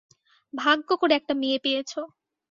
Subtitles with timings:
[0.53, 2.01] ভাগ্য করে একটা মেয়ে পেয়েছো।